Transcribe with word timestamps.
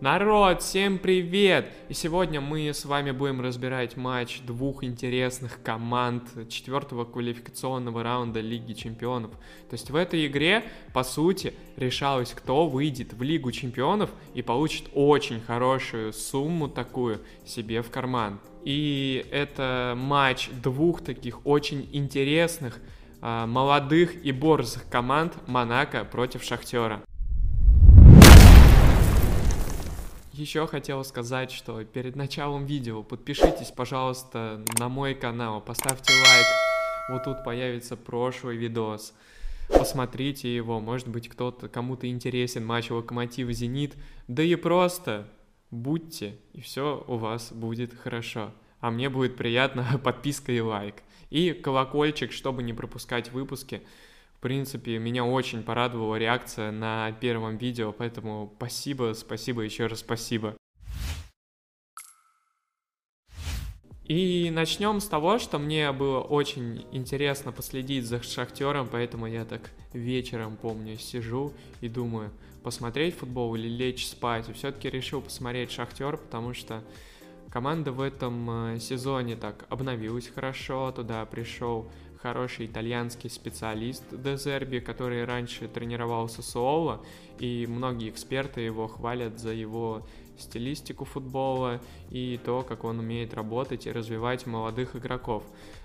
Народ, 0.00 0.60
всем 0.60 0.98
привет! 0.98 1.72
И 1.88 1.94
сегодня 1.94 2.42
мы 2.42 2.68
с 2.68 2.84
вами 2.84 3.12
будем 3.12 3.40
разбирать 3.40 3.96
матч 3.96 4.42
двух 4.42 4.84
интересных 4.84 5.62
команд 5.62 6.22
четвертого 6.50 7.06
квалификационного 7.06 8.02
раунда 8.02 8.40
Лиги 8.40 8.74
Чемпионов. 8.74 9.30
То 9.30 9.72
есть 9.72 9.88
в 9.88 9.96
этой 9.96 10.26
игре, 10.26 10.64
по 10.92 11.02
сути, 11.02 11.54
решалось, 11.76 12.32
кто 12.32 12.68
выйдет 12.68 13.14
в 13.14 13.22
Лигу 13.22 13.50
Чемпионов 13.52 14.10
и 14.34 14.42
получит 14.42 14.84
очень 14.92 15.40
хорошую 15.40 16.12
сумму 16.12 16.68
такую 16.68 17.22
себе 17.46 17.80
в 17.80 17.90
карман. 17.90 18.38
И 18.64 19.26
это 19.30 19.94
матч 19.96 20.50
двух 20.62 21.00
таких 21.00 21.46
очень 21.46 21.88
интересных, 21.94 22.80
а, 23.22 23.46
молодых 23.46 24.26
и 24.26 24.30
борзых 24.30 24.90
команд 24.90 25.32
Монако 25.48 26.04
против 26.04 26.44
Шахтера. 26.44 27.00
Еще 30.36 30.66
хотел 30.66 31.02
сказать, 31.02 31.50
что 31.50 31.82
перед 31.82 32.14
началом 32.14 32.66
видео 32.66 33.02
подпишитесь, 33.02 33.70
пожалуйста, 33.70 34.62
на 34.78 34.90
мой 34.90 35.14
канал, 35.14 35.62
поставьте 35.62 36.12
лайк. 36.12 36.46
Вот 37.08 37.24
тут 37.24 37.42
появится 37.42 37.96
прошлый 37.96 38.58
видос. 38.58 39.14
Посмотрите 39.70 40.54
его, 40.54 40.78
может 40.78 41.08
быть, 41.08 41.30
кто-то 41.30 41.70
кому-то 41.70 42.06
интересен 42.06 42.66
матч 42.66 42.90
Локомотив 42.90 43.50
Зенит. 43.50 43.94
Да 44.28 44.42
и 44.42 44.56
просто 44.56 45.26
будьте, 45.70 46.36
и 46.52 46.60
все 46.60 47.02
у 47.08 47.16
вас 47.16 47.50
будет 47.50 47.98
хорошо. 47.98 48.52
А 48.80 48.90
мне 48.90 49.08
будет 49.08 49.38
приятно 49.38 49.86
подписка 50.04 50.52
и 50.52 50.60
лайк. 50.60 50.96
И 51.30 51.54
колокольчик, 51.54 52.30
чтобы 52.30 52.62
не 52.62 52.74
пропускать 52.74 53.32
выпуски. 53.32 53.80
В 54.36 54.40
принципе, 54.40 54.98
меня 54.98 55.24
очень 55.24 55.62
порадовала 55.62 56.16
реакция 56.16 56.70
на 56.70 57.10
первом 57.12 57.56
видео, 57.56 57.92
поэтому 57.92 58.52
спасибо, 58.56 59.14
спасибо, 59.14 59.62
еще 59.62 59.86
раз 59.86 60.00
спасибо. 60.00 60.54
И 64.04 64.50
начнем 64.50 65.00
с 65.00 65.06
того, 65.06 65.38
что 65.38 65.58
мне 65.58 65.90
было 65.90 66.20
очень 66.20 66.86
интересно 66.92 67.50
последить 67.50 68.06
за 68.06 68.22
Шахтером, 68.22 68.88
поэтому 68.92 69.26
я 69.26 69.44
так 69.44 69.70
вечером, 69.92 70.56
помню, 70.56 70.96
сижу 70.96 71.52
и 71.80 71.88
думаю, 71.88 72.30
посмотреть 72.62 73.16
футбол 73.16 73.56
или 73.56 73.68
лечь 73.68 74.06
спать. 74.06 74.48
И 74.48 74.52
все-таки 74.52 74.90
решил 74.90 75.22
посмотреть 75.22 75.72
Шахтер, 75.72 76.18
потому 76.18 76.54
что 76.54 76.84
команда 77.56 77.90
в 77.90 78.02
этом 78.02 78.74
э, 78.74 78.78
сезоне 78.78 79.34
так 79.34 79.64
обновилась 79.70 80.28
хорошо, 80.28 80.92
туда 80.92 81.24
пришел 81.24 81.86
хороший 82.20 82.66
итальянский 82.66 83.30
специалист 83.30 84.04
Дезерби, 84.12 84.78
который 84.78 85.24
раньше 85.24 85.66
тренировался 85.66 86.42
Суоло, 86.42 87.02
и 87.38 87.66
многие 87.66 88.10
эксперты 88.10 88.60
его 88.60 88.88
хвалят 88.88 89.38
за 89.38 89.54
его 89.54 90.06
стилистику 90.36 91.06
футбола 91.06 91.80
и 92.10 92.38
то, 92.44 92.62
как 92.62 92.84
он 92.84 92.98
умеет 92.98 93.32
работать 93.32 93.86
и 93.86 93.90
развивать 93.90 94.44
молодых 94.44 94.94
игроков. 94.94 95.42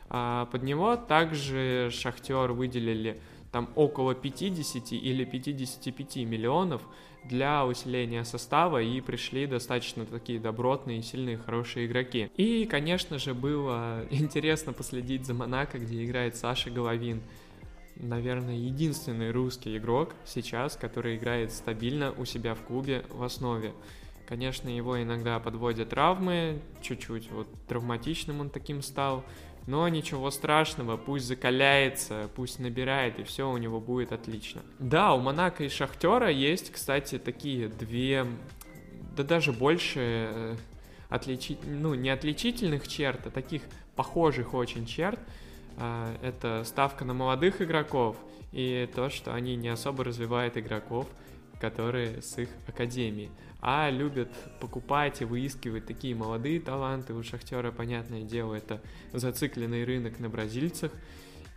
А 0.10 0.48
под 0.48 0.64
него 0.64 0.98
также 0.98 1.88
Шахтер 1.90 2.52
выделили 2.52 3.22
там 3.52 3.70
около 3.76 4.16
50 4.16 4.94
или 4.94 5.26
55 5.26 6.18
миллионов 6.18 6.82
для 7.24 7.66
усиления 7.66 8.24
состава, 8.24 8.82
и 8.82 9.00
пришли 9.02 9.46
достаточно 9.46 10.06
такие 10.06 10.40
добротные, 10.40 11.02
сильные, 11.02 11.38
хорошие 11.38 11.86
игроки. 11.86 12.32
И, 12.38 12.66
конечно 12.66 13.20
же, 13.20 13.34
было 13.34 14.06
интересно 14.10 14.74
последить 14.74 15.26
за 15.26 15.34
Монако, 15.34 15.78
где 15.78 16.04
играет 16.04 16.36
Саша 16.36 16.70
Головин. 16.70 17.22
Наверное, 17.98 18.56
единственный 18.56 19.32
русский 19.32 19.78
игрок 19.78 20.16
сейчас, 20.26 20.76
который 20.76 21.18
играет 21.18 21.52
стабильно 21.52 22.12
у 22.12 22.26
себя 22.26 22.56
в 22.56 22.62
клубе 22.62 23.06
в 23.10 23.22
основе. 23.22 23.74
Конечно, 24.28 24.70
его 24.70 25.02
иногда 25.02 25.40
подводят 25.40 25.90
травмы, 25.90 26.62
чуть-чуть 26.82 27.30
вот 27.32 27.48
травматичным 27.68 28.40
он 28.40 28.50
таким 28.50 28.82
стал, 28.82 29.26
но 29.68 29.88
ничего 29.88 30.32
страшного, 30.32 30.98
пусть 30.98 31.26
закаляется, 31.26 32.30
пусть 32.36 32.60
набирает, 32.60 33.20
и 33.20 33.24
все 33.24 33.50
у 33.50 33.58
него 33.58 33.80
будет 33.80 34.12
отлично. 34.12 34.62
Да, 34.80 35.14
у 35.14 35.20
Монако 35.20 35.64
и 35.64 35.70
Шахтера 35.70 36.30
есть, 36.30 36.72
кстати, 36.72 37.20
такие 37.20 37.68
две, 37.68 38.26
да 39.16 39.24
даже 39.24 39.54
больше 39.54 40.00
э, 40.00 40.56
отличить, 41.10 41.60
ну, 41.66 41.94
не 41.94 42.10
отличительных 42.10 42.88
черт, 42.88 43.28
а 43.28 43.30
таких 43.30 43.62
похожих 43.96 44.54
очень 44.54 44.86
черт. 44.86 45.20
А, 45.78 46.16
это 46.22 46.64
ставка 46.66 47.06
на 47.06 47.14
молодых 47.14 47.62
игроков 47.62 48.18
и 48.52 48.90
то, 48.94 49.10
что 49.10 49.34
они 49.34 49.56
не 49.56 49.70
особо 49.70 50.04
развивают 50.04 50.58
игроков, 50.58 51.08
которые 51.60 52.22
с 52.22 52.38
их 52.38 52.50
академии 52.68 53.30
а 53.62 53.90
любят 53.92 54.30
покупать 54.60 55.22
и 55.22 55.26
выискивать 55.26 55.86
такие 55.86 56.16
молодые 56.16 56.60
таланты. 56.60 57.14
У 57.14 57.24
Шахтера, 57.24 57.72
понятное 57.72 58.24
дело, 58.24 58.56
это 58.56 58.82
зацикленный 59.14 59.86
рынок 59.86 60.20
на 60.20 60.30
бразильцах. 60.30 60.92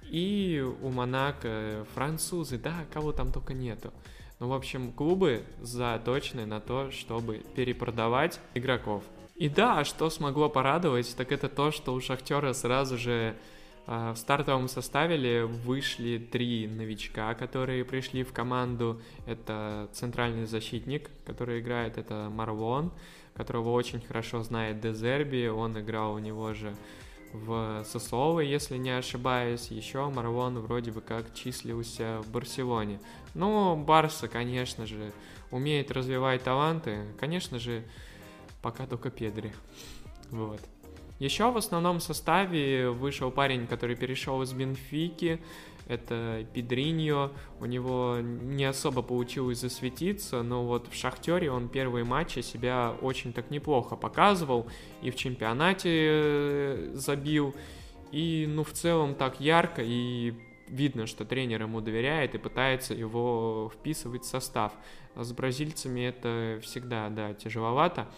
И 0.02 0.62
у 0.82 0.90
Монако 0.90 1.86
французы, 1.94 2.58
да, 2.58 2.84
кого 2.92 3.12
там 3.12 3.32
только 3.32 3.54
нету. 3.54 3.92
Ну, 4.38 4.48
в 4.48 4.52
общем, 4.52 4.92
клубы 4.92 5.44
заточены 5.62 6.44
на 6.44 6.60
то, 6.60 6.90
чтобы 6.90 7.42
перепродавать 7.56 8.38
игроков. 8.54 9.02
И 9.34 9.48
да, 9.48 9.84
что 9.84 10.10
смогло 10.10 10.48
порадовать, 10.48 11.16
так 11.16 11.32
это 11.32 11.48
то, 11.48 11.70
что 11.70 11.94
у 11.94 12.00
Шахтера 12.00 12.52
сразу 12.52 12.98
же 12.98 13.34
в 13.86 14.14
стартовом 14.16 14.68
составе 14.68 15.44
вышли 15.44 16.18
три 16.18 16.66
новичка, 16.66 17.34
которые 17.34 17.84
пришли 17.84 18.22
в 18.22 18.32
команду. 18.32 19.00
Это 19.26 19.88
центральный 19.92 20.46
защитник, 20.46 21.10
который 21.26 21.60
играет, 21.60 21.98
это 21.98 22.30
Марвон, 22.30 22.92
которого 23.34 23.72
очень 23.72 24.00
хорошо 24.00 24.42
знает 24.42 24.80
Дезерби. 24.80 25.48
Он 25.48 25.78
играл 25.78 26.14
у 26.14 26.18
него 26.18 26.54
же 26.54 26.74
в 27.34 27.84
Сосоло, 27.84 28.40
если 28.40 28.78
не 28.78 28.90
ошибаюсь. 28.90 29.68
Еще 29.70 30.08
Марвон 30.08 30.60
вроде 30.60 30.92
бы 30.92 31.00
как 31.00 31.34
числился 31.34 32.20
в 32.22 32.30
Барселоне. 32.30 33.00
Ну, 33.34 33.76
Барса, 33.76 34.28
конечно 34.28 34.86
же, 34.86 35.12
умеет 35.50 35.90
развивать 35.90 36.44
таланты. 36.44 37.04
Конечно 37.18 37.58
же, 37.58 37.84
пока 38.62 38.86
только 38.86 39.10
Педри. 39.10 39.52
Вот. 40.30 40.60
Еще 41.24 41.50
в 41.50 41.56
основном 41.56 42.00
составе 42.00 42.90
вышел 42.90 43.30
парень, 43.30 43.66
который 43.66 43.96
перешел 43.96 44.42
из 44.42 44.52
Бенфики, 44.52 45.40
это 45.88 46.46
Педриньо, 46.52 47.32
у 47.60 47.64
него 47.64 48.18
не 48.20 48.66
особо 48.66 49.00
получилось 49.00 49.60
засветиться, 49.60 50.42
но 50.42 50.66
вот 50.66 50.86
в 50.90 50.94
Шахтере 50.94 51.50
он 51.50 51.70
первые 51.70 52.04
матчи 52.04 52.40
себя 52.40 52.94
очень 53.00 53.32
так 53.32 53.50
неплохо 53.50 53.96
показывал, 53.96 54.66
и 55.00 55.10
в 55.10 55.16
чемпионате 55.16 55.90
э, 55.92 56.90
забил, 56.92 57.54
и 58.12 58.44
ну 58.46 58.62
в 58.62 58.72
целом 58.72 59.14
так 59.14 59.40
ярко, 59.40 59.80
и 59.82 60.34
видно, 60.68 61.06
что 61.06 61.24
тренер 61.24 61.62
ему 61.62 61.80
доверяет 61.80 62.34
и 62.34 62.38
пытается 62.38 62.92
его 62.92 63.72
вписывать 63.74 64.24
в 64.24 64.28
состав. 64.28 64.72
А 65.14 65.24
с 65.24 65.32
бразильцами 65.32 66.02
это 66.02 66.60
всегда, 66.62 67.08
да, 67.08 67.32
тяжеловато 67.32 68.08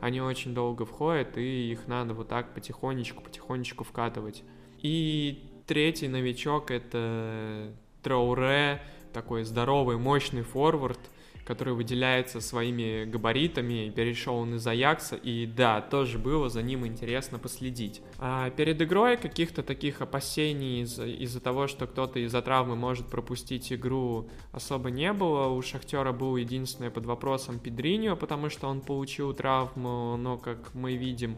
они 0.00 0.20
очень 0.20 0.54
долго 0.54 0.84
входят, 0.84 1.36
и 1.38 1.70
их 1.72 1.86
надо 1.86 2.14
вот 2.14 2.28
так 2.28 2.54
потихонечку, 2.54 3.22
потихонечку 3.22 3.84
вкатывать. 3.84 4.42
И 4.82 5.50
третий 5.66 6.08
новичок— 6.08 6.70
это 6.72 7.72
Трауре, 8.02 8.82
такой 9.12 9.44
здоровый, 9.44 9.96
мощный 9.96 10.42
форвард— 10.42 11.00
который 11.46 11.74
выделяется 11.74 12.40
своими 12.40 13.04
габаритами, 13.04 13.90
перешел 13.94 14.36
он 14.36 14.56
из 14.56 14.66
Аякса, 14.66 15.14
и 15.14 15.46
да, 15.46 15.80
тоже 15.80 16.18
было 16.18 16.48
за 16.48 16.60
ним 16.60 16.84
интересно 16.86 17.38
последить. 17.38 18.02
А 18.18 18.50
перед 18.50 18.82
игрой 18.82 19.16
каких-то 19.16 19.62
таких 19.62 20.02
опасений 20.02 20.82
из-за 20.82 21.06
из 21.06 21.40
того, 21.40 21.68
что 21.68 21.86
кто-то 21.86 22.18
из-за 22.18 22.42
травмы 22.42 22.74
может 22.74 23.06
пропустить 23.06 23.72
игру, 23.72 24.28
особо 24.50 24.90
не 24.90 25.12
было. 25.12 25.46
У 25.48 25.62
Шахтера 25.62 26.12
был 26.12 26.36
единственное 26.36 26.90
под 26.90 27.06
вопросом 27.06 27.60
Педриньо, 27.60 28.16
потому 28.16 28.50
что 28.50 28.66
он 28.66 28.80
получил 28.80 29.32
травму, 29.32 30.16
но, 30.16 30.38
как 30.38 30.74
мы 30.74 30.96
видим, 30.96 31.36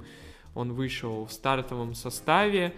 он 0.54 0.72
вышел 0.72 1.26
в 1.26 1.32
стартовом 1.32 1.94
составе. 1.94 2.72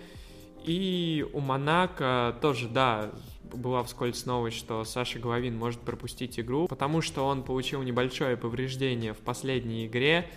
И 0.65 1.25
у 1.33 1.41
Монако 1.41 2.37
тоже, 2.43 2.69
да, 2.69 3.13
была 3.57 3.83
вскользь 3.83 4.27
новость, 4.27 4.57
что 4.57 4.85
Саша 4.85 5.19
Головин 5.19 5.57
может 5.57 5.81
пропустить 5.81 6.39
игру, 6.41 6.69
потому 6.69 7.01
что 7.03 7.27
он 7.27 7.43
получил 7.43 7.83
небольшое 7.83 8.37
повреждение 8.37 9.15
в 9.15 9.19
последней 9.19 9.87
игре. 9.87 10.29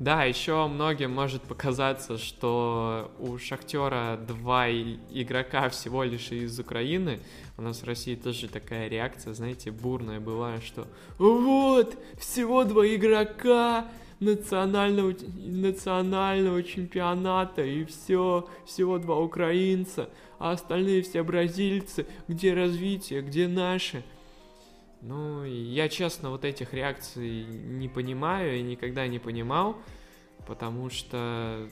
Да, 0.00 0.24
еще 0.24 0.66
многим 0.66 1.12
может 1.12 1.42
показаться, 1.42 2.16
что 2.16 3.12
у 3.18 3.36
Шахтера 3.36 4.18
два 4.26 4.70
игрока 4.70 5.68
всего 5.68 6.04
лишь 6.04 6.32
из 6.32 6.58
Украины. 6.58 7.20
У 7.58 7.62
нас 7.62 7.82
в 7.82 7.84
России 7.84 8.14
тоже 8.14 8.48
такая 8.48 8.88
реакция, 8.88 9.34
знаете, 9.34 9.70
бурная 9.70 10.18
была, 10.18 10.58
что 10.62 10.86
вот, 11.18 11.98
всего 12.18 12.64
два 12.64 12.86
игрока, 12.86 13.88
национального, 14.20 15.14
национального 15.36 16.62
чемпионата, 16.62 17.64
и 17.64 17.84
все, 17.84 18.48
всего 18.66 18.98
два 18.98 19.18
украинца, 19.18 20.10
а 20.38 20.52
остальные 20.52 21.02
все 21.02 21.22
бразильцы, 21.22 22.06
где 22.28 22.54
развитие, 22.54 23.22
где 23.22 23.48
наши. 23.48 24.04
Ну, 25.02 25.44
я 25.44 25.88
честно 25.88 26.30
вот 26.30 26.44
этих 26.44 26.74
реакций 26.74 27.44
не 27.44 27.88
понимаю 27.88 28.58
и 28.58 28.62
никогда 28.62 29.06
не 29.06 29.18
понимал, 29.18 29.76
потому 30.46 30.90
что, 30.90 31.68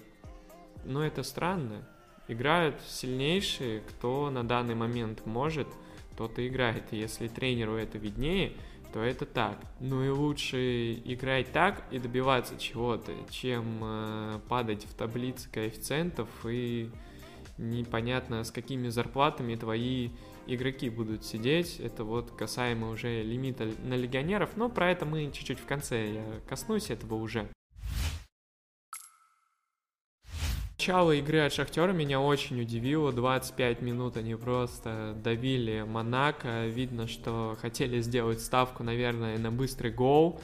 ну, 0.84 1.00
это 1.00 1.22
странно. 1.22 1.86
Играют 2.26 2.76
сильнейшие, 2.86 3.80
кто 3.80 4.30
на 4.30 4.44
данный 4.44 4.74
момент 4.74 5.26
может, 5.26 5.68
тот 6.16 6.38
и 6.38 6.48
играет. 6.48 6.84
И 6.90 6.96
если 6.96 7.28
тренеру 7.28 7.74
это 7.74 7.98
виднее, 7.98 8.52
то 8.92 9.00
это 9.00 9.26
так. 9.26 9.58
Ну 9.80 10.04
и 10.04 10.08
лучше 10.08 10.94
играть 11.04 11.52
так 11.52 11.84
и 11.90 11.98
добиваться 11.98 12.58
чего-то, 12.58 13.12
чем 13.30 13.80
э, 13.82 14.40
падать 14.48 14.84
в 14.84 14.94
таблице 14.94 15.48
коэффициентов 15.50 16.28
и 16.44 16.90
непонятно 17.58 18.44
с 18.44 18.50
какими 18.50 18.88
зарплатами 18.88 19.56
твои 19.56 20.10
игроки 20.46 20.88
будут 20.88 21.24
сидеть. 21.24 21.80
Это 21.80 22.04
вот 22.04 22.30
касаемо 22.30 22.90
уже 22.90 23.22
лимита 23.22 23.70
на 23.84 23.94
легионеров, 23.94 24.56
но 24.56 24.68
про 24.68 24.90
это 24.90 25.04
мы 25.04 25.30
чуть-чуть 25.30 25.60
в 25.60 25.66
конце 25.66 26.14
я 26.14 26.24
коснусь 26.48 26.90
этого 26.90 27.16
уже. 27.16 27.48
Начало 30.80 31.10
игры 31.10 31.40
от 31.40 31.52
Шахтера 31.52 31.92
меня 31.92 32.20
очень 32.20 32.60
удивило. 32.60 33.12
25 33.12 33.82
минут 33.82 34.16
они 34.16 34.36
просто 34.36 35.12
давили 35.24 35.82
Монако. 35.82 36.66
Видно, 36.66 37.08
что 37.08 37.58
хотели 37.60 38.00
сделать 38.00 38.40
ставку, 38.40 38.84
наверное, 38.84 39.36
на 39.38 39.50
быстрый 39.50 39.90
гол. 39.90 40.40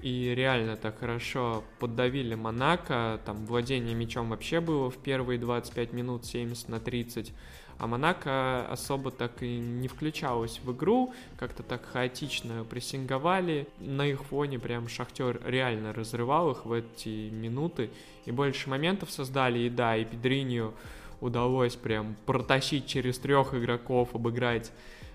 И 0.00 0.32
реально 0.36 0.76
так 0.76 1.00
хорошо 1.00 1.64
поддавили 1.80 2.36
Монако. 2.36 3.20
Там 3.24 3.44
владение 3.44 3.96
мячом 3.96 4.30
вообще 4.30 4.60
было 4.60 4.88
в 4.88 4.98
первые 4.98 5.40
25 5.40 5.92
минут 5.92 6.26
70 6.26 6.68
на 6.68 6.78
30 6.78 7.32
а 7.82 7.88
Монако 7.88 8.64
особо 8.70 9.10
так 9.10 9.42
и 9.42 9.58
не 9.58 9.88
включалась 9.88 10.60
в 10.62 10.70
игру, 10.70 11.12
как-то 11.36 11.64
так 11.64 11.84
хаотично 11.84 12.62
прессинговали, 12.62 13.66
на 13.80 14.06
их 14.06 14.22
фоне 14.22 14.60
прям 14.60 14.86
Шахтер 14.86 15.42
реально 15.44 15.92
разрывал 15.92 16.52
их 16.52 16.64
в 16.64 16.72
эти 16.72 17.28
минуты, 17.30 17.90
и 18.24 18.30
больше 18.30 18.70
моментов 18.70 19.10
создали, 19.10 19.58
и 19.58 19.68
да, 19.68 19.96
и 19.96 20.04
Педринию 20.04 20.74
удалось 21.20 21.74
прям 21.74 22.14
протащить 22.24 22.86
через 22.86 23.18
трех 23.18 23.52
игроков, 23.52 24.14
обыграть 24.14 24.70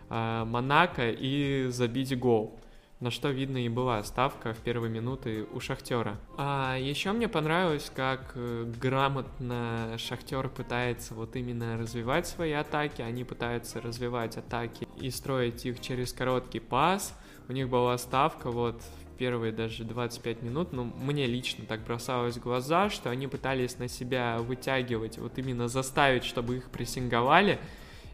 э, 0.10 0.44
Монако 0.46 1.10
и 1.10 1.68
забить 1.70 2.20
гол 2.20 2.54
на 3.00 3.12
что 3.12 3.30
видно 3.30 3.64
и 3.64 3.70
была 3.70 4.02
ставка 4.04 4.54
в 4.54 4.58
первые 4.58 4.90
минуты 4.90 5.46
у 5.54 5.60
Шахтера. 5.60 6.18
А 6.38 6.78
еще 6.78 7.12
мне 7.12 7.28
понравилось, 7.28 7.92
как 7.94 8.32
э, 8.36 8.72
грамотно 8.82 9.96
Шахтер 9.98 10.50
пытается 10.50 11.14
вот 11.14 11.36
именно 11.36 11.78
развивать 11.78 12.28
свои 12.28 12.54
атаки. 12.54 13.02
Они 13.02 13.24
пытаются 13.24 13.82
развивать 13.82 14.38
атаки 14.38 14.88
и 15.00 15.12
строить 15.12 15.66
их 15.66 15.80
через 15.80 16.12
короткий 16.12 16.60
пас. 16.60 17.16
У 17.48 17.54
них 17.54 17.70
была 17.70 17.98
ставка 17.98 18.50
вот 18.50 18.82
в 18.82 19.18
первые 19.18 19.52
даже 19.52 19.84
25 19.84 20.42
минут, 20.42 20.74
но 20.74 20.84
мне 20.84 21.28
лично 21.28 21.66
так 21.66 21.84
бросалось 21.84 22.38
в 22.38 22.42
глаза, 22.42 22.90
что 22.90 23.10
они 23.10 23.28
пытались 23.28 23.78
на 23.78 23.88
себя 23.88 24.38
вытягивать, 24.40 25.18
вот 25.18 25.38
именно 25.38 25.68
заставить, 25.68 26.24
чтобы 26.24 26.58
их 26.58 26.70
прессинговали 26.70 27.60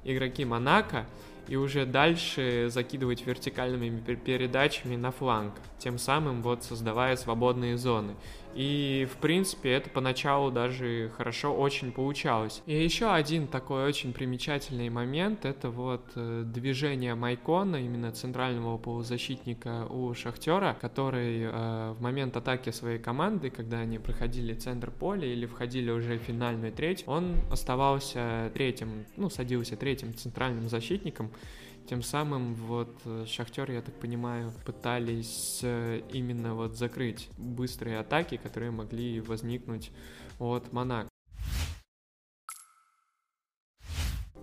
игроки 0.03 0.45
Монако, 0.45 1.05
и 1.47 1.55
уже 1.55 1.85
дальше 1.85 2.69
закидывать 2.69 3.25
вертикальными 3.25 3.99
передачами 4.15 4.95
на 4.95 5.11
фланг, 5.11 5.53
тем 5.77 5.97
самым 5.97 6.41
вот 6.41 6.63
создавая 6.63 7.15
свободные 7.15 7.77
зоны. 7.77 8.15
И, 8.55 9.07
в 9.11 9.17
принципе, 9.17 9.71
это 9.71 9.89
поначалу 9.89 10.51
даже 10.51 11.11
хорошо 11.17 11.55
очень 11.55 11.91
получалось. 11.91 12.61
И 12.65 12.83
еще 12.83 13.11
один 13.11 13.47
такой 13.47 13.85
очень 13.85 14.13
примечательный 14.13 14.89
момент, 14.89 15.45
это 15.45 15.69
вот 15.69 16.03
э, 16.15 16.43
движение 16.45 17.15
Майкона, 17.15 17.77
именно 17.77 18.11
центрального 18.11 18.77
полузащитника 18.77 19.87
у 19.89 20.13
Шахтера, 20.13 20.77
который 20.79 21.43
э, 21.43 21.93
в 21.97 22.01
момент 22.01 22.37
атаки 22.37 22.69
своей 22.69 22.99
команды, 22.99 23.49
когда 23.49 23.79
они 23.79 23.99
проходили 23.99 24.53
центр 24.53 24.91
поля 24.91 25.27
или 25.27 25.45
входили 25.45 25.89
уже 25.89 26.17
в 26.17 26.21
финальную 26.21 26.71
треть, 26.71 27.03
он 27.07 27.35
оставался 27.51 28.51
третьим, 28.53 29.05
ну, 29.17 29.29
садился 29.29 29.75
третьим 29.75 30.13
центральным 30.13 30.69
защитником, 30.69 31.31
тем 31.87 32.01
самым 32.01 32.55
вот 32.55 32.95
э, 33.05 33.25
Шахтер, 33.27 33.71
я 33.71 33.81
так 33.81 33.93
понимаю, 33.95 34.51
пытались 34.65 35.59
э, 35.63 36.01
именно 36.11 36.55
вот 36.55 36.77
закрыть 36.77 37.29
быстрые 37.37 37.99
атаки, 37.99 38.37
которые 38.37 38.71
могли 38.71 39.19
возникнуть 39.19 39.91
от 40.39 40.71
Монако. 40.71 41.09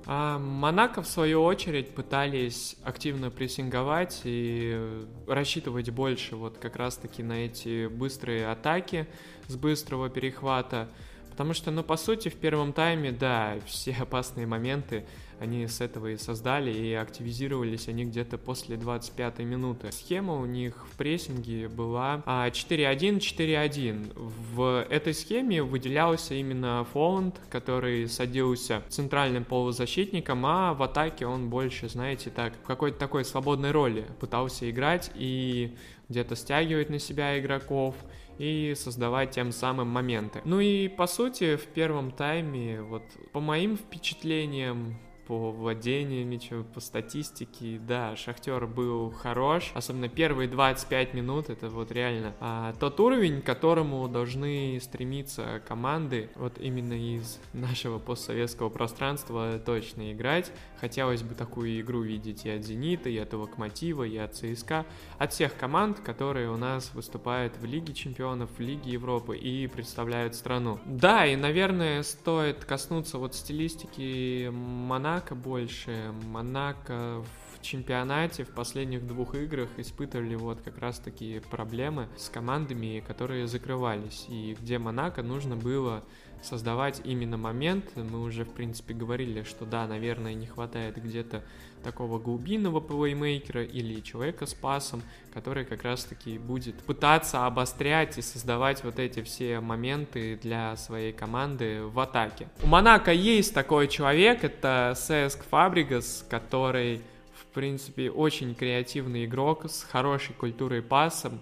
А 0.07 0.39
Монако, 0.39 1.03
в 1.03 1.07
свою 1.07 1.43
очередь, 1.43 1.95
пытались 1.95 2.77
активно 2.83 3.31
прессинговать 3.31 4.23
и 4.25 5.07
рассчитывать 5.29 5.91
больше 5.91 6.37
вот 6.37 6.59
как 6.59 6.77
раз-таки 6.77 7.23
на 7.23 7.45
эти 7.45 7.87
быстрые 7.87 8.49
атаки 8.49 9.07
с 9.47 9.57
быстрого 9.57 10.09
перехвата. 10.09 10.89
Потому 11.31 11.55
что, 11.55 11.71
ну, 11.71 11.85
по 11.85 11.97
сути, 11.97 12.29
в 12.29 12.35
первом 12.35 12.73
тайме, 12.73 13.13
да, 13.13 13.59
все 13.67 13.93
опасные 14.01 14.47
моменты 14.47 15.07
они 15.41 15.67
с 15.67 15.81
этого 15.81 16.09
и 16.09 16.17
создали, 16.17 16.71
и 16.71 16.93
активизировались 16.93 17.89
они 17.89 18.05
где-то 18.05 18.39
после 18.39 18.77
25 18.77 19.39
минуты. 19.41 19.91
Схема 19.91 20.35
у 20.35 20.47
них 20.47 20.87
в 20.87 20.97
прессинге 20.97 21.69
была 21.69 22.23
4-1-4-1. 22.27 24.13
А, 24.15 24.31
в 24.55 24.87
этой 24.91 25.15
схеме 25.15 25.63
выделялся 25.63 26.35
именно 26.35 26.87
Фоланд, 26.93 27.41
который 27.49 28.09
садился 28.09 28.83
центральным 28.89 29.45
полузащитником, 29.45 30.45
а 30.45 30.75
в 30.75 30.83
атаке 30.83 31.27
он 31.27 31.49
больше, 31.49 31.89
знаете, 31.89 32.31
так, 32.31 32.55
в 32.63 32.67
какой-то 32.67 32.99
такой 32.99 33.25
свободной 33.25 33.71
роли 33.71 34.07
пытался 34.21 34.71
играть 34.71 35.11
и 35.15 35.77
где-то 36.09 36.37
стягивать 36.37 36.91
на 36.91 36.99
себя 36.99 37.39
игроков, 37.39 37.95
и 38.41 38.75
создавать 38.75 39.33
тем 39.33 39.53
самым 39.53 39.89
моменты. 39.89 40.41
Ну 40.47 40.61
и 40.61 40.89
по 40.89 41.07
сути 41.07 41.57
в 41.57 41.67
первом 41.67 42.11
тайме, 42.11 42.81
вот 42.81 43.03
по 43.33 43.41
моим 43.41 43.77
впечатлениям, 43.77 44.97
по 45.31 45.53
владению 45.53 46.27
мячом, 46.27 46.65
по 46.65 46.81
статистике, 46.81 47.79
да, 47.87 48.17
Шахтер 48.17 48.67
был 48.67 49.13
хорош, 49.13 49.71
особенно 49.75 50.09
первые 50.09 50.49
25 50.49 51.15
минут, 51.15 51.51
это 51.51 51.69
вот 51.69 51.93
реально 51.93 52.35
а, 52.41 52.75
тот 52.81 52.99
уровень, 52.99 53.41
к 53.41 53.47
которому 53.47 54.09
должны 54.09 54.81
стремиться 54.83 55.63
команды, 55.69 56.31
вот 56.35 56.59
именно 56.59 56.95
из 56.95 57.39
нашего 57.53 58.01
постсоветского 58.01 58.71
пространства 58.71 59.61
точно 59.65 60.13
играть. 60.13 60.51
Хотелось 60.81 61.23
бы 61.23 61.37
такую 61.37 61.81
игру 61.81 62.01
видеть 62.01 62.45
и 62.45 62.51
от 62.51 62.65
Зенита, 62.65 63.09
и 63.09 63.19
от 63.19 63.33
Локомотива, 63.33 64.03
и 64.03 64.17
от 64.17 64.35
ЦСКА, 64.35 64.85
от 65.19 65.33
всех 65.33 65.57
команд, 65.57 66.01
которые 66.01 66.51
у 66.51 66.57
нас 66.57 66.93
выступают 66.93 67.57
в 67.57 67.65
Лиге 67.65 67.95
Чемпионов, 67.95 68.51
в 68.57 68.61
Лиге 68.61 68.91
Европы 68.91 69.37
и 69.37 69.69
представляют 69.69 70.35
страну. 70.35 70.81
Да, 70.87 71.25
и, 71.25 71.37
наверное, 71.37 72.03
стоит 72.03 72.65
коснуться 72.65 73.19
вот 73.19 73.37
стилистики 73.37 74.49
Монако, 74.51 75.20
Монако 75.21 75.35
больше. 75.35 76.13
Монако 76.27 77.23
чемпионате 77.63 78.45
в 78.45 78.51
последних 78.51 79.07
двух 79.07 79.35
играх 79.35 79.69
испытывали 79.77 80.35
вот 80.35 80.61
как 80.63 80.79
раз 80.79 80.99
такие 80.99 81.41
проблемы 81.41 82.09
с 82.17 82.29
командами, 82.29 83.03
которые 83.07 83.47
закрывались, 83.47 84.27
и 84.29 84.57
где 84.61 84.79
Монако 84.79 85.23
нужно 85.23 85.57
было 85.57 86.03
создавать 86.43 87.03
именно 87.05 87.37
момент. 87.37 87.85
Мы 87.97 88.23
уже, 88.23 88.45
в 88.45 88.53
принципе, 88.53 88.95
говорили, 88.95 89.43
что 89.43 89.67
да, 89.67 89.87
наверное, 89.87 90.35
не 90.35 90.47
хватает 90.47 90.97
где-то 91.03 91.43
такого 91.83 92.19
глубинного 92.19 92.81
плеймейкера 92.81 93.63
или 93.65 94.01
человека 94.01 94.47
с 94.47 94.55
пасом, 94.55 95.03
который 95.33 95.65
как 95.65 95.83
раз-таки 95.83 96.39
будет 96.39 96.77
пытаться 96.83 97.47
обострять 97.47 98.19
и 98.19 98.23
создавать 98.23 98.85
вот 98.85 98.99
эти 98.99 99.23
все 99.23 99.61
моменты 99.61 100.39
для 100.43 100.77
своей 100.77 101.13
команды 101.13 101.83
в 101.83 101.99
атаке. 101.99 102.49
У 102.63 102.67
Монако 102.67 103.13
есть 103.13 103.55
такой 103.55 103.89
человек, 103.89 104.45
это 104.45 104.95
Сеск 104.97 105.43
Фабригас, 105.45 106.25
который, 106.29 107.03
в 107.41 107.47
принципе, 107.55 108.11
очень 108.11 108.55
креативный 108.55 109.25
игрок 109.25 109.65
с 109.69 109.83
хорошей 109.83 110.35
культурой 110.35 110.83
пасом, 110.83 111.41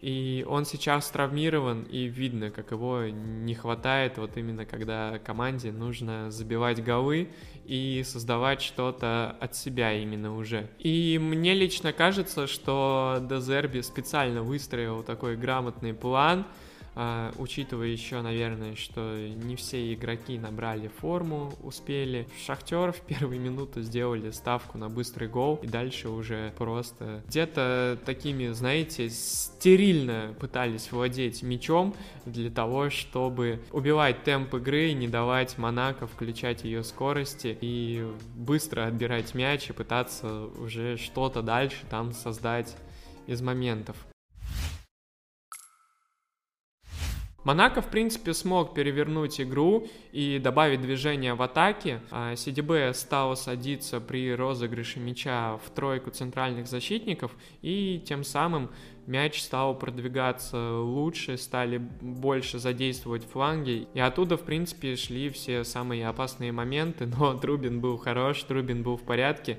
и 0.00 0.46
он 0.48 0.64
сейчас 0.64 1.10
травмирован, 1.10 1.82
и 1.82 2.04
видно, 2.04 2.50
как 2.50 2.70
его 2.70 3.04
не 3.04 3.54
хватает, 3.54 4.16
вот 4.16 4.36
именно 4.36 4.64
когда 4.64 5.18
команде 5.18 5.72
нужно 5.72 6.30
забивать 6.30 6.82
голы 6.82 7.28
и 7.66 8.02
создавать 8.04 8.62
что-то 8.62 9.36
от 9.40 9.54
себя 9.54 9.92
именно 9.92 10.34
уже. 10.34 10.70
И 10.78 11.18
мне 11.20 11.52
лично 11.52 11.92
кажется, 11.92 12.46
что 12.46 13.18
Дезерби 13.28 13.82
специально 13.82 14.42
выстроил 14.42 15.02
такой 15.02 15.36
грамотный 15.36 15.92
план, 15.92 16.46
а, 17.02 17.32
учитывая 17.38 17.86
еще, 17.86 18.20
наверное, 18.20 18.76
что 18.76 19.16
не 19.16 19.56
все 19.56 19.94
игроки 19.94 20.38
набрали 20.38 20.88
форму, 20.88 21.50
успели. 21.62 22.28
Шахтер 22.44 22.92
в 22.92 23.00
первые 23.00 23.38
минуты 23.40 23.80
сделали 23.80 24.30
ставку 24.32 24.76
на 24.76 24.90
быстрый 24.90 25.26
гол, 25.26 25.58
и 25.62 25.66
дальше 25.66 26.10
уже 26.10 26.52
просто 26.58 27.22
где-то 27.26 27.98
такими, 28.04 28.48
знаете, 28.48 29.08
стерильно 29.08 30.34
пытались 30.38 30.92
владеть 30.92 31.42
мячом 31.42 31.94
для 32.26 32.50
того, 32.50 32.90
чтобы 32.90 33.62
убивать 33.72 34.22
темп 34.24 34.56
игры, 34.56 34.92
не 34.92 35.08
давать 35.08 35.56
Монако 35.56 36.06
включать 36.06 36.64
ее 36.64 36.84
скорости 36.84 37.56
и 37.62 38.06
быстро 38.34 38.84
отбирать 38.84 39.34
мяч 39.34 39.70
и 39.70 39.72
пытаться 39.72 40.48
уже 40.58 40.98
что-то 40.98 41.40
дальше 41.40 41.78
там 41.88 42.12
создать 42.12 42.76
из 43.26 43.40
моментов. 43.40 43.96
Монако, 47.44 47.80
в 47.80 47.88
принципе, 47.88 48.34
смог 48.34 48.74
перевернуть 48.74 49.40
игру 49.40 49.86
и 50.12 50.38
добавить 50.38 50.82
движение 50.82 51.34
в 51.34 51.42
атаке. 51.42 52.00
А 52.10 52.36
СДБ 52.36 52.92
стал 52.94 53.34
садиться 53.36 54.00
при 54.00 54.34
розыгрыше 54.34 55.00
мяча 55.00 55.56
в 55.56 55.70
тройку 55.70 56.10
центральных 56.10 56.66
защитников, 56.66 57.32
и 57.62 58.02
тем 58.06 58.24
самым 58.24 58.70
мяч 59.06 59.42
стал 59.42 59.74
продвигаться 59.74 60.80
лучше, 60.80 61.36
стали 61.38 61.78
больше 61.78 62.58
задействовать 62.58 63.24
фланги, 63.24 63.88
и 63.94 64.00
оттуда, 64.00 64.36
в 64.36 64.42
принципе, 64.42 64.96
шли 64.96 65.30
все 65.30 65.64
самые 65.64 66.06
опасные 66.08 66.52
моменты, 66.52 67.06
но 67.06 67.34
Трубин 67.40 67.80
был 67.80 67.96
хорош, 67.96 68.42
Трубин 68.42 68.82
был 68.82 68.96
в 68.96 69.02
порядке, 69.02 69.58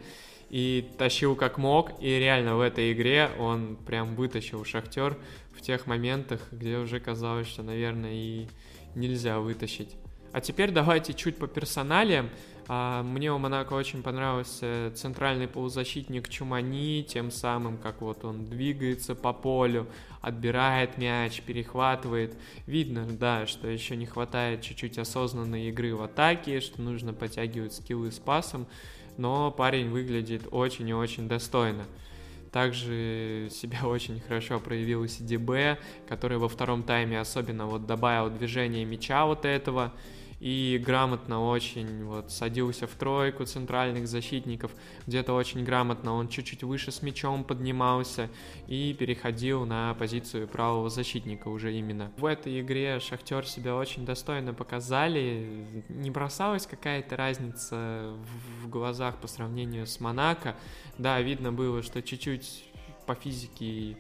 и 0.52 0.86
тащил 0.98 1.38
как 1.38 1.58
мог, 1.58 1.92
и 2.02 2.20
реально 2.20 2.58
в 2.58 2.60
этой 2.60 2.92
игре 2.92 3.30
он 3.40 3.78
прям 3.78 4.16
вытащил 4.16 4.66
Шахтер 4.66 5.18
в 5.54 5.62
тех 5.62 5.88
моментах, 5.88 6.42
где 6.52 6.78
уже 6.78 7.00
казалось, 7.00 7.48
что, 7.48 7.64
наверное, 7.64 8.12
и 8.12 8.48
нельзя 8.94 9.40
вытащить. 9.40 9.96
А 10.34 10.42
теперь 10.42 10.72
давайте 10.72 11.14
чуть 11.14 11.38
по 11.38 11.48
персоналиям. 11.48 12.30
А, 12.68 13.02
мне 13.02 13.32
у 13.32 13.38
Монако 13.38 13.74
очень 13.74 14.04
понравился 14.04 14.92
центральный 14.94 15.48
полузащитник 15.48 16.28
Чумани, 16.28 17.02
тем 17.04 17.32
самым, 17.32 17.78
как 17.78 18.02
вот 18.02 18.26
он 18.26 18.46
двигается 18.46 19.16
по 19.16 19.32
полю, 19.32 19.88
отбирает 20.20 20.98
мяч, 20.98 21.42
перехватывает. 21.44 22.38
Видно, 22.68 23.06
да, 23.06 23.48
что 23.48 23.70
еще 23.70 23.96
не 23.96 24.06
хватает 24.06 24.62
чуть-чуть 24.62 24.98
осознанной 24.98 25.70
игры 25.70 25.96
в 25.96 26.02
атаке, 26.02 26.60
что 26.60 26.82
нужно 26.82 27.14
подтягивать 27.14 27.74
скиллы 27.74 28.12
с 28.12 28.20
пасом 28.20 28.68
но 29.18 29.52
парень 29.52 29.90
выглядит 29.90 30.48
очень 30.52 30.90
и 30.90 30.94
очень 30.94 31.28
достойно. 31.28 31.84
Также 32.52 33.48
себя 33.52 33.80
очень 33.84 34.20
хорошо 34.20 34.60
проявил 34.60 35.08
СДБ, 35.08 35.80
который 36.08 36.38
во 36.38 36.50
втором 36.50 36.84
тайме 36.84 37.20
особенно 37.20 37.66
вот 37.66 37.86
добавил 37.86 38.30
движение 38.30 38.86
мяча 38.86 39.26
вот 39.26 39.46
этого, 39.46 39.94
и 40.42 40.82
грамотно 40.84 41.46
очень 41.46 42.04
вот 42.04 42.32
садился 42.32 42.88
в 42.88 42.96
тройку 42.96 43.46
центральных 43.46 44.08
защитников, 44.08 44.72
где-то 45.06 45.34
очень 45.34 45.64
грамотно 45.64 46.14
он 46.14 46.30
чуть-чуть 46.30 46.64
выше 46.64 46.92
с 46.92 47.04
мячом 47.04 47.44
поднимался 47.44 48.28
и 48.66 48.96
переходил 48.98 49.66
на 49.68 49.94
позицию 49.94 50.48
правого 50.48 50.90
защитника 50.90 51.48
уже 51.48 51.72
именно. 51.72 52.12
В 52.18 52.26
этой 52.26 52.60
игре 52.60 53.00
Шахтер 53.00 53.46
себя 53.46 53.76
очень 53.76 54.04
достойно 54.04 54.56
показали, 54.56 55.84
не 55.90 56.10
бросалась 56.10 56.66
какая-то 56.66 57.16
разница 57.16 58.12
в 58.64 58.68
глазах 58.68 59.18
по 59.18 59.28
сравнению 59.28 59.86
с 59.86 60.00
Монако, 60.00 60.56
да, 60.98 61.22
видно 61.22 61.54
было, 61.54 61.84
что 61.84 62.02
чуть-чуть 62.02 62.66
по 63.06 63.14
физике 63.14 63.96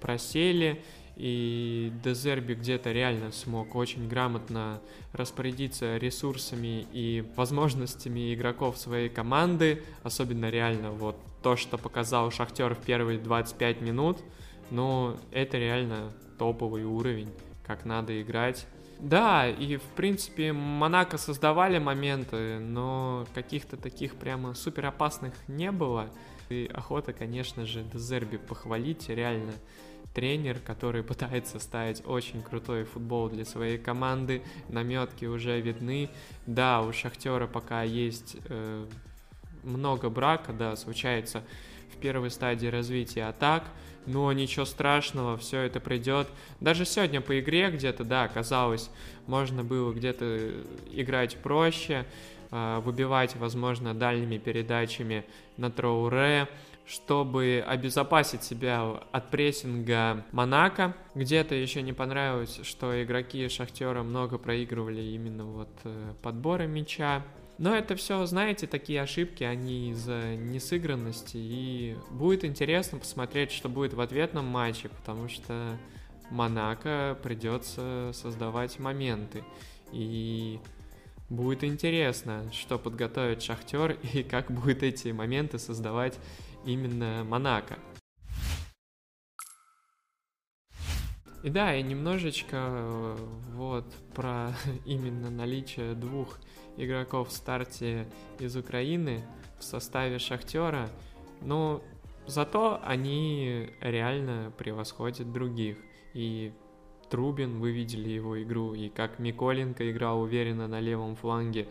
просели, 0.00 0.82
и 1.18 1.92
Дезерби 2.04 2.54
где-то 2.54 2.92
реально 2.92 3.32
смог 3.32 3.74
очень 3.74 4.08
грамотно 4.08 4.80
распорядиться 5.12 5.96
ресурсами 5.96 6.86
и 6.92 7.24
возможностями 7.34 8.32
игроков 8.32 8.78
своей 8.78 9.08
команды, 9.08 9.82
особенно 10.04 10.48
реально 10.48 10.92
вот 10.92 11.16
то, 11.42 11.56
что 11.56 11.76
показал 11.76 12.30
Шахтер 12.30 12.76
в 12.76 12.78
первые 12.78 13.18
25 13.18 13.80
минут, 13.80 14.18
ну, 14.70 15.16
это 15.32 15.58
реально 15.58 16.12
топовый 16.38 16.84
уровень, 16.84 17.30
как 17.66 17.84
надо 17.84 18.22
играть. 18.22 18.66
Да, 19.00 19.48
и 19.48 19.76
в 19.76 19.82
принципе 19.96 20.52
Монако 20.52 21.18
создавали 21.18 21.78
моменты, 21.78 22.60
но 22.60 23.26
каких-то 23.34 23.76
таких 23.76 24.14
прямо 24.14 24.54
супер 24.54 24.86
опасных 24.86 25.34
не 25.48 25.72
было. 25.72 26.10
И 26.48 26.70
охота, 26.72 27.12
конечно 27.12 27.66
же, 27.66 27.82
Дезерби 27.82 28.36
похвалить, 28.36 29.08
реально 29.08 29.52
тренер, 30.18 30.58
который 30.58 31.04
пытается 31.04 31.60
ставить 31.60 32.02
очень 32.04 32.42
крутой 32.42 32.82
футбол 32.82 33.28
для 33.28 33.44
своей 33.44 33.78
команды. 33.78 34.42
Наметки 34.68 35.26
уже 35.26 35.60
видны. 35.60 36.10
Да, 36.44 36.82
у 36.82 36.92
Шахтера 36.92 37.46
пока 37.46 37.84
есть 37.84 38.36
э, 38.48 38.84
много 39.62 40.10
брака, 40.10 40.52
да, 40.52 40.74
случается 40.74 41.44
в 41.94 41.98
первой 41.98 42.32
стадии 42.32 42.66
развития 42.66 43.26
атак, 43.26 43.62
но 44.06 44.32
ничего 44.32 44.64
страшного, 44.64 45.36
все 45.36 45.60
это 45.60 45.78
придет. 45.78 46.26
Даже 46.58 46.84
сегодня 46.84 47.20
по 47.20 47.38
игре 47.38 47.70
где-то, 47.70 48.02
да, 48.02 48.26
казалось, 48.26 48.90
можно 49.28 49.62
было 49.62 49.92
где-то 49.92 50.50
играть 50.90 51.36
проще, 51.36 52.04
э, 52.50 52.80
выбивать, 52.84 53.36
возможно, 53.36 53.94
дальними 53.94 54.38
передачами 54.38 55.24
на 55.56 55.70
Троуре, 55.70 56.48
чтобы 56.88 57.62
обезопасить 57.66 58.42
себя 58.42 58.82
от 59.12 59.30
прессинга 59.30 60.24
Монако. 60.32 60.96
Где-то 61.14 61.54
еще 61.54 61.82
не 61.82 61.92
понравилось, 61.92 62.60
что 62.62 63.02
игроки 63.02 63.46
Шахтера 63.48 64.02
много 64.02 64.38
проигрывали 64.38 65.02
именно 65.02 65.44
вот 65.44 65.68
э, 65.84 66.14
подборы 66.22 66.66
мяча. 66.66 67.22
Но 67.58 67.76
это 67.76 67.94
все, 67.94 68.24
знаете, 68.24 68.66
такие 68.66 69.02
ошибки, 69.02 69.44
они 69.44 69.90
из-за 69.90 70.36
несыгранности. 70.36 71.36
И 71.36 71.96
будет 72.10 72.44
интересно 72.44 72.98
посмотреть, 72.98 73.52
что 73.52 73.68
будет 73.68 73.92
в 73.92 74.00
ответном 74.00 74.46
матче, 74.46 74.88
потому 74.88 75.28
что 75.28 75.78
Монако 76.30 77.18
придется 77.22 78.12
создавать 78.14 78.78
моменты. 78.78 79.44
И 79.92 80.58
будет 81.28 81.64
интересно, 81.64 82.50
что 82.50 82.78
подготовит 82.78 83.42
Шахтер 83.42 83.98
и 84.14 84.22
как 84.22 84.50
будет 84.50 84.82
эти 84.82 85.08
моменты 85.08 85.58
создавать 85.58 86.18
именно 86.64 87.24
Монако. 87.24 87.78
И 91.44 91.50
да, 91.50 91.74
и 91.76 91.82
немножечко 91.82 92.56
э, 92.56 93.16
вот 93.54 93.84
про 94.14 94.52
именно 94.84 95.30
наличие 95.30 95.94
двух 95.94 96.38
игроков 96.76 97.28
в 97.28 97.32
старте 97.32 98.06
из 98.38 98.56
Украины 98.56 99.24
в 99.58 99.64
составе 99.64 100.18
Шахтера, 100.18 100.88
но 101.40 101.82
зато 102.26 102.80
они 102.84 103.70
реально 103.80 104.52
превосходят 104.56 105.32
других. 105.32 105.78
И 106.12 106.52
Трубин, 107.08 107.60
вы 107.60 107.72
видели 107.72 108.08
его 108.08 108.40
игру, 108.42 108.74
и 108.74 108.88
как 108.88 109.18
Миколенко 109.18 109.90
играл 109.90 110.20
уверенно 110.20 110.68
на 110.68 110.80
левом 110.80 111.16
фланге, 111.16 111.68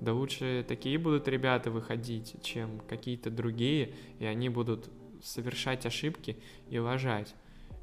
да 0.00 0.12
лучше 0.12 0.64
такие 0.66 0.98
будут 0.98 1.26
ребята 1.28 1.70
выходить, 1.70 2.36
чем 2.42 2.80
какие-то 2.88 3.30
другие, 3.30 3.94
и 4.20 4.26
они 4.26 4.48
будут 4.48 4.88
совершать 5.22 5.86
ошибки 5.86 6.36
и 6.70 6.78
лажать. 6.78 7.34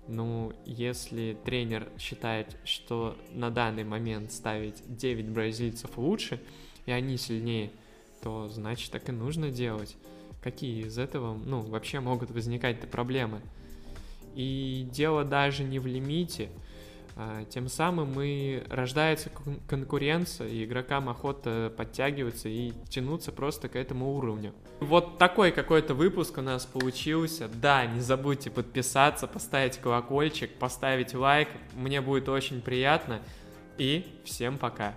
Ну, 0.07 0.53
если 0.65 1.35
тренер 1.45 1.89
считает, 1.97 2.57
что 2.63 3.17
на 3.31 3.49
данный 3.49 3.83
момент 3.83 4.31
ставить 4.31 4.81
9 4.87 5.29
бразильцев 5.29 5.97
лучше, 5.97 6.39
и 6.85 6.91
они 6.91 7.17
сильнее, 7.17 7.71
то 8.21 8.47
значит 8.49 8.91
так 8.91 9.09
и 9.09 9.11
нужно 9.11 9.49
делать. 9.49 9.97
Какие 10.43 10.85
из 10.85 10.99
этого, 10.99 11.35
ну, 11.35 11.61
вообще 11.61 11.99
могут 11.99 12.29
возникать-то 12.29 12.85
проблемы? 12.87 13.41
И 14.35 14.87
дело 14.91 15.23
даже 15.23 15.63
не 15.63 15.79
в 15.79 15.87
лимите, 15.87 16.49
тем 17.49 17.69
самым 17.69 18.19
и 18.21 18.63
рождается 18.69 19.29
конкуренция, 19.67 20.47
и 20.47 20.65
игрокам 20.65 21.07
охота 21.07 21.73
подтягиваться 21.75 22.49
и 22.49 22.73
тянуться 22.89 23.31
просто 23.31 23.69
к 23.69 23.75
этому 23.75 24.15
уровню. 24.15 24.53
Вот 24.81 25.17
такой 25.17 25.51
какой-то 25.51 25.93
выпуск 25.93 26.37
у 26.37 26.41
нас 26.41 26.65
получился. 26.65 27.47
Да, 27.47 27.85
не 27.85 28.01
забудьте 28.01 28.51
подписаться, 28.51 29.27
поставить 29.27 29.77
колокольчик, 29.77 30.53
поставить 30.55 31.13
лайк. 31.13 31.47
Мне 31.73 32.01
будет 32.01 32.27
очень 32.27 32.61
приятно. 32.61 33.21
И 33.77 34.05
всем 34.25 34.57
пока. 34.57 34.93